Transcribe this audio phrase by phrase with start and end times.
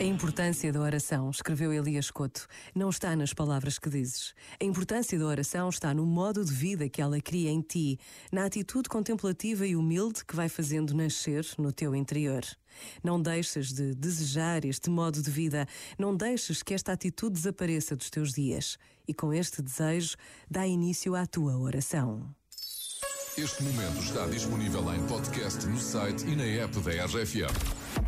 [0.00, 4.32] A importância da oração, escreveu Elias Couto, não está nas palavras que dizes.
[4.60, 7.98] A importância da oração está no modo de vida que ela cria em ti,
[8.30, 12.44] na atitude contemplativa e humilde que vai fazendo nascer no teu interior.
[13.02, 15.66] Não deixes de desejar este modo de vida,
[15.98, 18.78] não deixes que esta atitude desapareça dos teus dias.
[19.06, 20.16] E com este desejo,
[20.48, 22.32] dá início à tua oração.
[23.36, 28.07] Este momento está disponível em podcast no site e na app da RFM.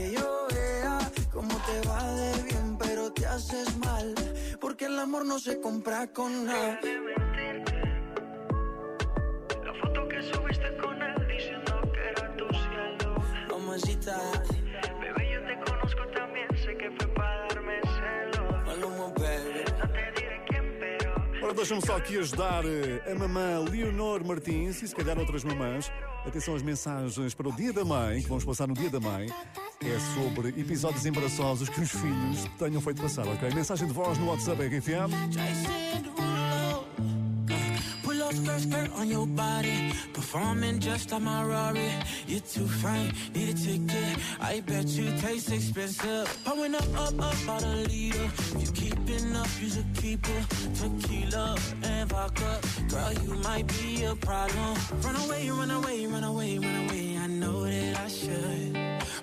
[0.00, 0.98] que yo vea
[1.32, 4.14] cómo te va de bien, pero te haces mal.
[4.60, 6.80] Porque el amor no se compra con nada.
[9.64, 13.14] La foto que subiste con él diciendo que era tu cielo.
[13.50, 14.16] Mamacita.
[15.00, 18.66] Bebé, yo te conozco también, sé que fue para darme celos.
[18.66, 19.64] Maluma, baby.
[19.78, 21.10] No te diré quién, pero.
[21.42, 25.90] Ora, deixa-me só aqui ajudar eh, a mamã Leonor Martins e se calhar outras mamãs.
[26.26, 29.26] Atenção às mensagens para o Dia da Mãe, que vamos passar no Dia da Mãe
[29.82, 33.50] é sobre episódios embaraçosos que os filhos tenham feito passar, ok?
[33.54, 35.10] Mensagem de voz no WhatsApp RFM.
[38.30, 39.92] skirt, skirt on your body.
[40.12, 41.90] Performing just like my Rari.
[42.26, 44.18] You're too fine, need a ticket.
[44.40, 46.28] I bet you taste expensive.
[46.44, 48.30] Pouring up, up, up, about a liter.
[48.54, 50.44] If you keeping up, you should keep it.
[50.74, 52.60] Tequila and vodka.
[52.88, 54.76] Girl, you might be a problem.
[55.02, 57.16] Run away, run away, run away, run away.
[57.18, 58.89] I know that I should.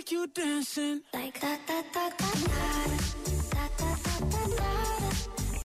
[0.00, 1.02] like you dancing.
[1.12, 3.29] Like da da da da da.